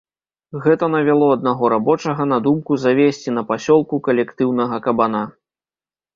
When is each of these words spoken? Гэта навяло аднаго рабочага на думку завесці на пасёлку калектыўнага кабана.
Гэта 0.63 0.87
навяло 0.93 1.27
аднаго 1.33 1.69
рабочага 1.73 2.27
на 2.31 2.39
думку 2.47 2.79
завесці 2.85 3.35
на 3.37 3.45
пасёлку 3.51 4.01
калектыўнага 4.09 4.83
кабана. 4.89 5.23